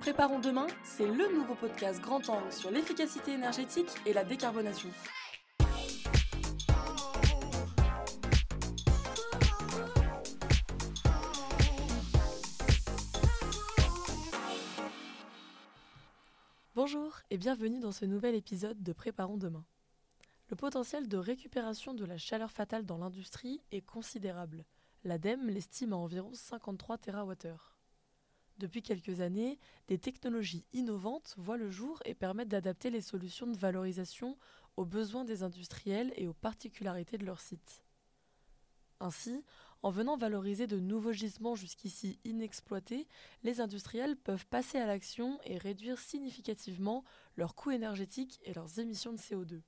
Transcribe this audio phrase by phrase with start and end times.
[0.00, 4.90] Préparons demain, c'est le nouveau podcast grand angle sur l'efficacité énergétique et la décarbonation.
[16.74, 19.64] Bonjour et bienvenue dans ce nouvel épisode de Préparons demain.
[20.50, 24.64] Le potentiel de récupération de la chaleur fatale dans l'industrie est considérable.
[25.04, 27.75] L'ADEME l'estime à environ 53 TWh.
[28.58, 29.58] Depuis quelques années,
[29.88, 34.38] des technologies innovantes voient le jour et permettent d'adapter les solutions de valorisation
[34.76, 37.82] aux besoins des industriels et aux particularités de leur site.
[38.98, 39.44] Ainsi,
[39.82, 43.06] en venant valoriser de nouveaux gisements jusqu'ici inexploités,
[43.42, 47.04] les industriels peuvent passer à l'action et réduire significativement
[47.36, 49.60] leurs coûts énergétiques et leurs émissions de CO2.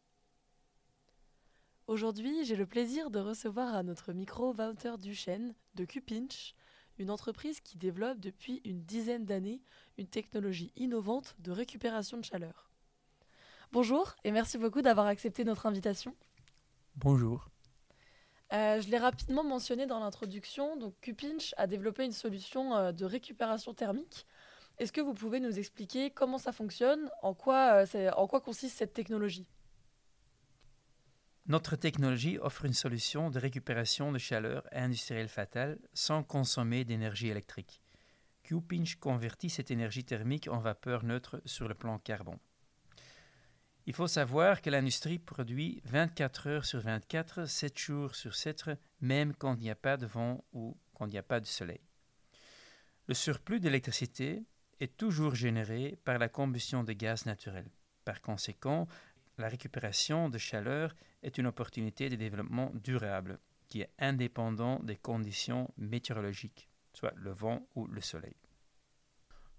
[1.86, 6.54] Aujourd'hui, j'ai le plaisir de recevoir à notre micro Wouter Duchesne de Cupinch,
[6.98, 9.62] une entreprise qui développe depuis une dizaine d'années
[9.96, 12.70] une technologie innovante de récupération de chaleur.
[13.72, 16.14] Bonjour et merci beaucoup d'avoir accepté notre invitation.
[16.96, 17.48] Bonjour.
[18.52, 23.04] Euh, je l'ai rapidement mentionné dans l'introduction, donc Qpinch a développé une solution euh, de
[23.04, 24.26] récupération thermique.
[24.78, 28.78] Est-ce que vous pouvez nous expliquer comment ça fonctionne, en quoi, euh, en quoi consiste
[28.78, 29.46] cette technologie?
[31.48, 37.80] Notre technologie offre une solution de récupération de chaleur industrielle fatale sans consommer d'énergie électrique.
[38.42, 42.38] Qpinch convertit cette énergie thermique en vapeur neutre sur le plan carbone.
[43.86, 49.32] Il faut savoir que l'industrie produit 24 heures sur 24, 7 jours sur 7, même
[49.34, 51.80] quand il n'y a pas de vent ou quand il n'y a pas de soleil.
[53.06, 54.44] Le surplus d'électricité
[54.80, 57.70] est toujours généré par la combustion de gaz naturel.
[58.04, 58.86] Par conséquent,
[59.38, 65.72] la récupération de chaleur est une opportunité de développement durable qui est indépendant des conditions
[65.76, 68.36] météorologiques, soit le vent ou le soleil.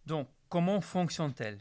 [0.05, 1.59] Donc, comment fonctionne-t-elle?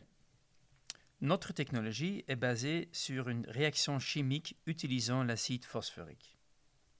[1.20, 6.36] Notre technologie est basée sur une réaction chimique utilisant l'acide phosphorique.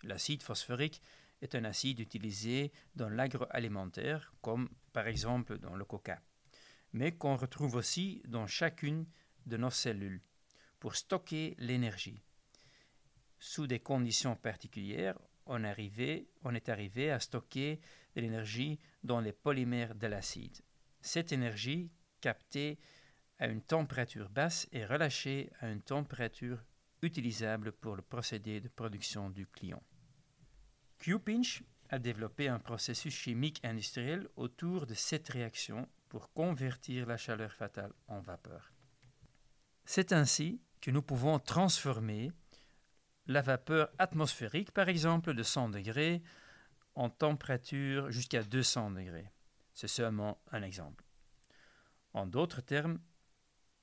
[0.02, 1.02] L'acide phosphorique
[1.40, 6.20] est un acide utilisé dans l'agroalimentaire, comme par exemple dans le coca,
[6.92, 9.06] mais qu'on retrouve aussi dans chacune
[9.46, 10.20] de nos cellules
[10.80, 12.22] pour stocker l'énergie.
[13.38, 17.80] Sous des conditions particulières, on, est arrivé à stocker
[18.14, 20.58] de l'énergie dans les polymères de l'acide.
[21.00, 21.90] Cette énergie,
[22.20, 22.78] captée
[23.38, 26.64] à une température basse et relâché à une température
[27.02, 29.82] utilisable pour le procédé de production du client.
[30.98, 37.52] Qpinch a développé un processus chimique industriel autour de cette réaction pour convertir la chaleur
[37.52, 38.72] fatale en vapeur.
[39.84, 42.32] C'est ainsi que nous pouvons transformer
[43.26, 46.22] la vapeur atmosphérique, par exemple de 100 degrés,
[46.94, 49.30] en température jusqu'à 200 degrés.
[49.74, 51.04] C'est seulement un exemple.
[52.14, 52.98] En d'autres termes,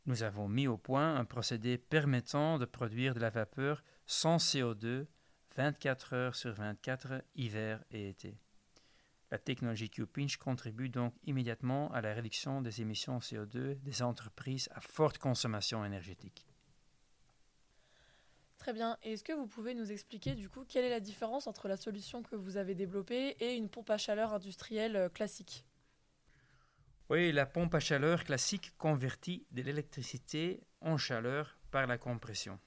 [0.05, 5.07] nous avons mis au point un procédé permettant de produire de la vapeur sans CO2
[5.55, 8.37] 24 heures sur 24, hiver et été.
[9.31, 14.81] La technologie Q-Pinch contribue donc immédiatement à la réduction des émissions CO2 des entreprises à
[14.81, 16.45] forte consommation énergétique.
[18.65, 18.97] Très bien.
[19.03, 22.23] Est-ce que vous pouvez nous expliquer du coup quelle est la différence entre la solution
[22.23, 25.67] que vous avez développée et une pompe à chaleur industrielle euh, classique?
[27.11, 32.59] Oui, la pompe à chaleur classique convertit de l'électricité en chaleur par la compression.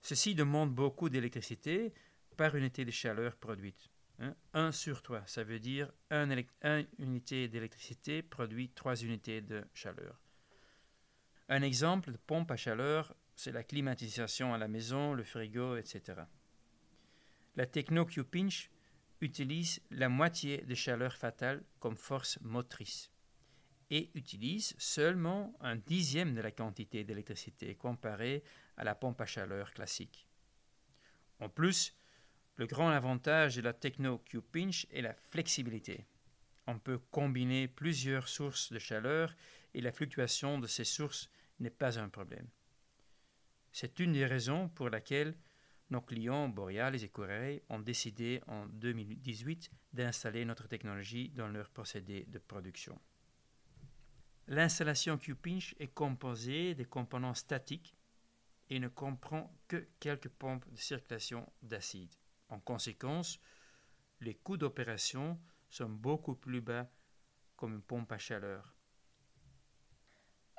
[0.00, 1.92] Ceci demande beaucoup d'électricité
[2.38, 3.90] par unité de chaleur produite.
[4.20, 4.72] 1 hein.
[4.72, 6.30] sur 3, ça veut dire 1
[6.98, 10.18] unité d'électricité produit 3 unités de chaleur.
[11.50, 16.22] Un exemple de pompe à chaleur, c'est la climatisation à la maison, le frigo, etc.
[17.56, 18.70] La techno Q-Pinch
[19.20, 23.10] utilise la moitié de chaleur fatale comme force motrice
[23.90, 28.44] et utilise seulement un dixième de la quantité d'électricité comparée
[28.76, 30.28] à la pompe à chaleur classique.
[31.40, 31.96] En plus,
[32.54, 36.06] le grand avantage de la Techno Q-Pinch est la flexibilité.
[36.68, 39.34] On peut combiner plusieurs sources de chaleur
[39.74, 41.28] et la fluctuation de ces sources
[41.58, 42.46] n'est pas un problème.
[43.72, 45.34] C'est une des raisons pour laquelle
[45.90, 52.24] nos clients Boreal et Courrier ont décidé en 2018 d'installer notre technologie dans leur procédé
[52.28, 52.98] de production.
[54.48, 57.94] L'installation Q-Pinch est composée des composants statiques
[58.68, 62.14] et ne comprend que quelques pompes de circulation d'acide.
[62.48, 63.40] En conséquence,
[64.20, 65.38] les coûts d'opération
[65.68, 66.90] sont beaucoup plus bas
[67.56, 68.74] comme une pompe à chaleur.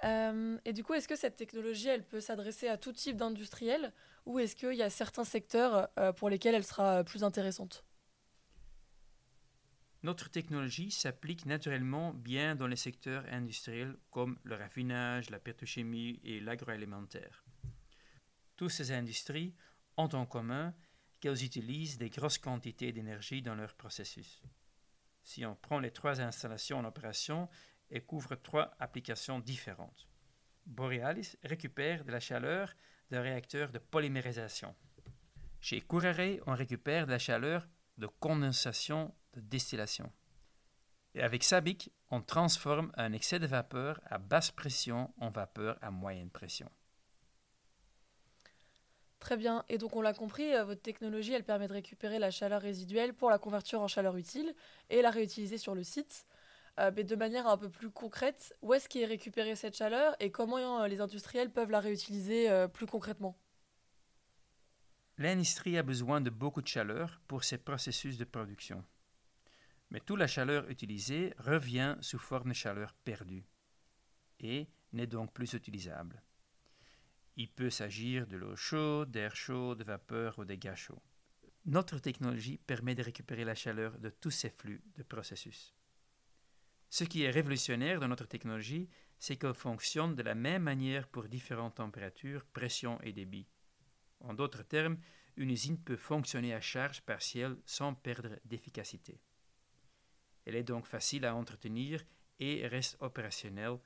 [0.03, 3.93] Euh, et du coup, est-ce que cette technologie, elle peut s'adresser à tout type d'industriel
[4.25, 7.85] ou est-ce qu'il y a certains secteurs euh, pour lesquels elle sera plus intéressante?
[10.03, 16.41] Notre technologie s'applique naturellement bien dans les secteurs industriels comme le raffinage, la pétrochimie et
[16.41, 17.45] l'agroalimentaire.
[18.57, 19.55] Toutes ces industries
[19.95, 20.73] ont en commun
[21.21, 24.41] qu'elles utilisent des grosses quantités d'énergie dans leur processus.
[25.23, 27.47] Si on prend les trois installations en opération,
[27.89, 30.07] elles couvrent trois applications différentes.
[30.65, 32.73] Borealis récupère de la chaleur
[33.11, 34.75] d'un réacteur de polymérisation.
[35.59, 40.11] Chez Curare, on récupère de la chaleur de condensation de distillation.
[41.15, 45.91] Et avec Sabic, on transforme un excès de vapeur à basse pression en vapeur à
[45.91, 46.69] moyenne pression.
[49.19, 49.63] Très bien.
[49.69, 53.13] Et donc, on l'a compris, euh, votre technologie, elle permet de récupérer la chaleur résiduelle
[53.13, 54.53] pour la convertir en chaleur utile
[54.89, 56.25] et la réutiliser sur le site.
[56.79, 60.31] Euh, mais de manière un peu plus concrète, où est-ce qu'est récupérée cette chaleur et
[60.31, 63.37] comment euh, les industriels peuvent la réutiliser plus concrètement?
[65.19, 68.83] L'industrie a besoin de beaucoup de chaleur pour ses processus de production.
[69.91, 73.45] Mais toute la chaleur utilisée revient sous forme de chaleur perdue
[74.39, 76.23] et n'est donc plus utilisable.
[77.35, 81.01] Il peut s'agir de l'eau chaude, d'air chaud, de vapeur ou de gaz chauds.
[81.65, 85.75] Notre technologie permet de récupérer la chaleur de tous ces flux de processus.
[86.93, 88.87] Ce qui est révolutionnaire dans notre technologie,
[89.17, 93.47] c'est qu'elle fonctionne de la même manière pour différentes températures, pressions et débits.
[94.19, 94.99] En d'autres termes,
[95.35, 99.19] une usine peut fonctionner à charge partielle sans perdre d'efficacité.
[100.45, 102.05] Elle est donc facile à entretenir
[102.37, 103.79] et reste opérationnelle.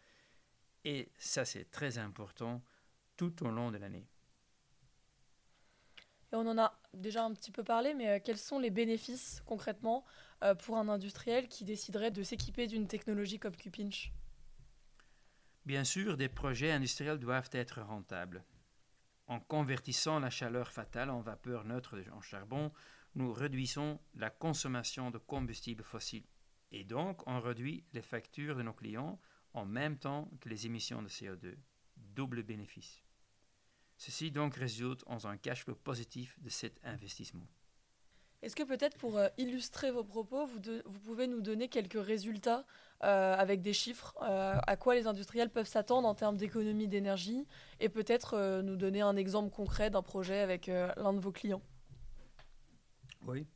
[0.83, 2.61] Et ça, c'est très important
[3.15, 4.09] tout au long de l'année.
[6.33, 10.03] On en a déjà un petit peu parlé, mais euh, quels sont les bénéfices concrètement
[10.59, 14.11] pour un industriel qui déciderait de s'équiper d'une technologie comme QPinch
[15.65, 18.45] Bien sûr, des projets industriels doivent être rentables.
[19.27, 22.71] En convertissant la chaleur fatale en vapeur neutre en charbon,
[23.15, 26.27] nous réduisons la consommation de combustibles fossiles.
[26.71, 29.19] Et donc, on réduit les factures de nos clients
[29.53, 31.55] en même temps que les émissions de CO2.
[31.97, 33.03] Double bénéfice.
[33.97, 37.47] Ceci donc résulte en un cash flow positif de cet investissement.
[38.43, 42.65] Est-ce que peut-être pour euh, illustrer vos propos, vous, pouvez nous donner quelques résultats
[43.03, 47.47] euh, avec des chiffres euh, à quoi les industriels peuvent s'attendre en termes d'économie d'énergie
[47.79, 51.63] et peut-être nous donner un exemple concret d'un projet avec l'un de vos clients?
[53.25, 53.47] Oui.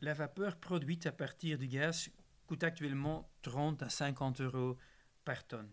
[0.00, 2.10] La vapeur produite à partir du gaz
[2.46, 4.76] coûte actuellement 30 à 50 euros
[5.24, 5.72] par tonne,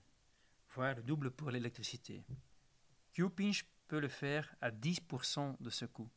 [0.73, 2.23] voire le double pour l'électricité.
[3.13, 6.09] Q-Pinch peut le faire à 10% de ce coût,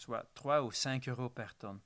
[0.00, 1.80] soit 3 ou 5 euros par tonne.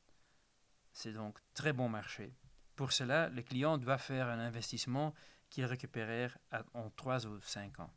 [0.93, 2.35] C'est donc très bon marché.
[2.77, 5.15] Pour cela, le client doit faire un investissement
[5.51, 6.39] qu'il récupère
[6.75, 7.93] en 3 ou 5 ans.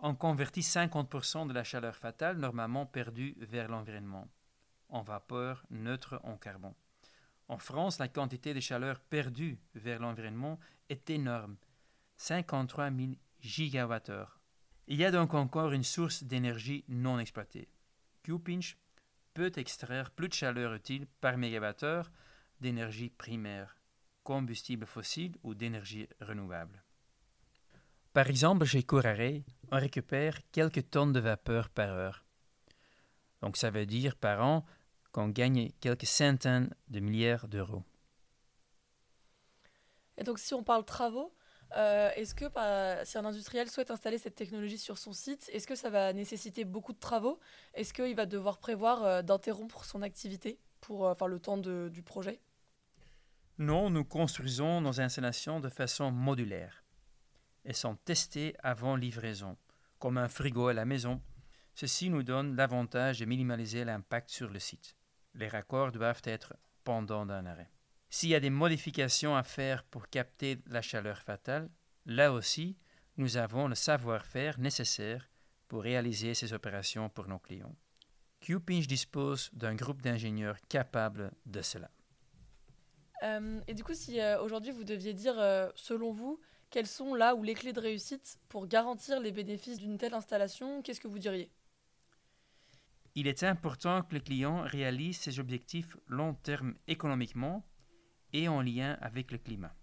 [0.00, 4.28] On convertit 50% de la chaleur fatale normalement perdue vers l'environnement,
[4.88, 6.74] en vapeur neutre en carbone.
[7.48, 10.58] En France, la quantité de chaleur perdue vers l'environnement
[10.88, 11.56] est énorme,
[12.16, 14.38] 53 000 gigawattheures
[14.90, 17.68] il y a donc encore une source d'énergie non exploitée.
[18.22, 18.78] Q-Pinch
[19.38, 22.10] peut extraire plus de chaleur utile par mégawattheure
[22.60, 23.76] d'énergie primaire,
[24.24, 26.82] combustible fossile ou d'énergie renouvelable.
[28.12, 32.24] Par exemple, chez Curare, on récupère quelques tonnes de vapeur par heure.
[33.40, 34.66] Donc ça veut dire par an
[35.12, 37.84] qu'on gagne quelques centaines de milliards d'euros.
[40.16, 41.32] Et donc si on parle travaux,
[41.76, 42.46] euh, est-ce que
[43.04, 46.64] si un industriel souhaite installer cette technologie sur son site, est-ce que ça va nécessiter
[46.64, 47.38] beaucoup de travaux?
[47.74, 52.40] Est-ce qu'il va devoir prévoir euh, d'interrompre son activité pour euh, le temps du projet?
[53.58, 56.84] Non, nous construisons nos installations de façon modulaire.
[57.64, 59.56] Elles sont testées avant livraison,
[59.98, 61.20] comme un frigo à la maison.
[61.74, 64.96] Ceci nous donne l'avantage de minimaliser l'impact sur le site.
[65.34, 67.70] Les raccords doivent être pendant d'un arrêt.
[68.10, 71.70] S'il y a des modifications à faire pour capter la chaleur fatale,
[72.06, 72.76] là aussi,
[73.16, 75.28] nous avons le savoir-faire nécessaire
[75.68, 77.74] pour réaliser ces opérations pour nos clients.
[78.40, 81.90] QPinch dispose d'un groupe d'ingénieurs capables de cela.
[83.24, 87.14] Euh, et du coup, si euh, aujourd'hui vous deviez dire, euh, selon vous, quelles sont
[87.14, 91.08] là où les clés de réussite pour garantir les bénéfices d'une telle installation, qu'est-ce que
[91.08, 91.50] vous diriez?
[93.14, 97.66] Il est important que le client réalise ses objectifs long terme économiquement
[98.32, 99.74] et en lien avec le climat.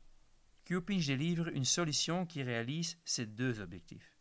[0.65, 4.17] QPinch délivre une solution qui réalise ces deux objectifs.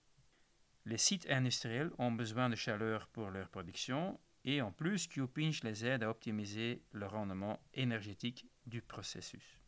[0.85, 5.87] Les sites industriels ont besoin de chaleur pour leur production et en plus QPinch les
[5.87, 9.59] aide à optimiser le rendement énergétique du processus.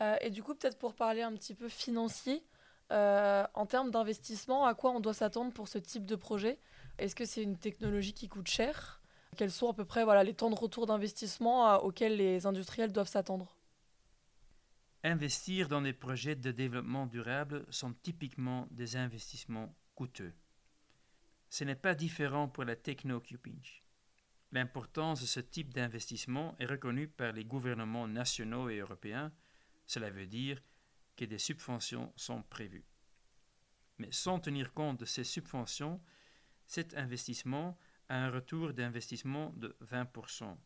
[0.00, 2.44] Euh, et du coup, peut-être pour parler un petit peu financier,
[2.92, 6.60] euh, en termes d'investissement, à quoi on doit s'attendre pour ce type de projet?
[6.98, 8.95] Est-ce que c'est une technologie qui coûte cher?
[9.36, 13.08] Quels sont à peu près les temps de retour d'investissement euh, auxquels les industriels doivent
[13.08, 13.56] s'attendre
[15.04, 20.32] Investir dans des projets de développement durable sont typiquement des investissements coûteux.
[21.50, 23.84] Ce n'est pas différent pour la techno-cupinch.
[24.52, 29.32] L'importance de ce type d'investissement est reconnue par les gouvernements nationaux et européens.
[29.86, 30.62] Cela veut dire
[31.16, 32.86] que des subventions sont prévues.
[33.98, 36.00] Mais sans tenir compte de ces subventions,
[36.66, 40.56] cet investissement a un retour d'investissement de 20%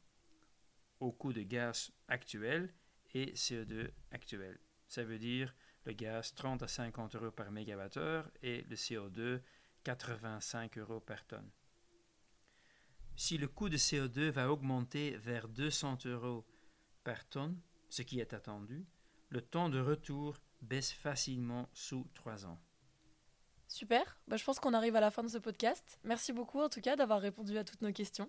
[1.00, 2.72] au coût de gaz actuel
[3.14, 4.58] et CO2 actuel.
[4.86, 5.54] Ça veut dire
[5.84, 9.40] le gaz 30 à 50 euros par mégawattheure et le CO2
[9.84, 11.50] 85 euros par tonne.
[13.16, 16.46] Si le coût de CO2 va augmenter vers 200 euros
[17.04, 18.86] par tonne, ce qui est attendu,
[19.30, 22.60] le temps de retour baisse facilement sous 3 ans.
[23.70, 26.00] Super, bah, je pense qu'on arrive à la fin de ce podcast.
[26.02, 28.28] Merci beaucoup en tout cas d'avoir répondu à toutes nos questions.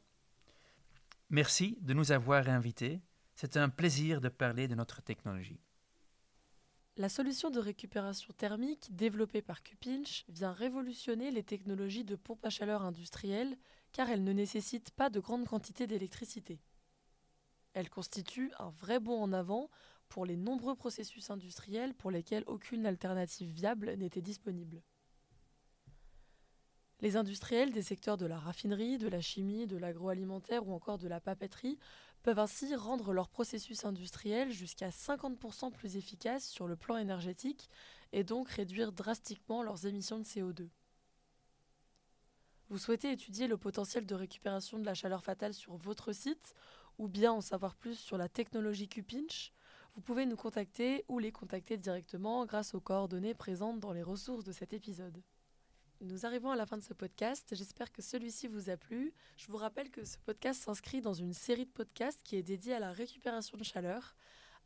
[1.31, 3.01] Merci de nous avoir invités.
[3.33, 5.59] C'est un plaisir de parler de notre technologie.
[6.95, 12.51] La solution de récupération thermique développée par Cupinch vient révolutionner les technologies de pompe à
[12.51, 13.57] chaleur industrielle
[13.93, 16.59] car elle ne nécessite pas de grande quantité d'électricité.
[17.73, 19.71] Elle constitue un vrai bond en avant
[20.07, 24.83] pour les nombreux processus industriels pour lesquels aucune alternative viable n'était disponible.
[27.01, 31.07] Les industriels des secteurs de la raffinerie, de la chimie, de l'agroalimentaire ou encore de
[31.07, 31.79] la papeterie
[32.21, 37.69] peuvent ainsi rendre leur processus industriel jusqu'à 50% plus efficace sur le plan énergétique
[38.13, 40.69] et donc réduire drastiquement leurs émissions de CO2.
[42.69, 46.53] Vous souhaitez étudier le potentiel de récupération de la chaleur fatale sur votre site
[46.99, 49.51] ou bien en savoir plus sur la technologie Qpinch?
[49.95, 54.45] Vous pouvez nous contacter ou les contacter directement grâce aux coordonnées présentes dans les ressources
[54.45, 55.21] de cet épisode.
[56.01, 57.53] Nous arrivons à la fin de ce podcast.
[57.55, 59.13] J'espère que celui-ci vous a plu.
[59.37, 62.73] Je vous rappelle que ce podcast s'inscrit dans une série de podcasts qui est dédiée
[62.73, 64.15] à la récupération de chaleur.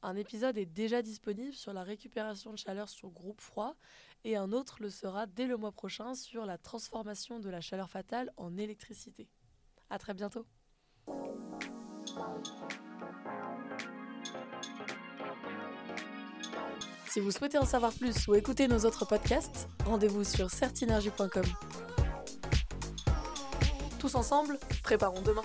[0.01, 3.75] Un épisode est déjà disponible sur la récupération de chaleur sur groupe froid
[4.23, 7.89] et un autre le sera dès le mois prochain sur la transformation de la chaleur
[7.89, 9.27] fatale en électricité.
[9.89, 10.45] À très bientôt.
[17.09, 21.45] Si vous souhaitez en savoir plus ou écouter nos autres podcasts, rendez-vous sur certinergie.com.
[23.99, 25.43] Tous ensemble, préparons demain.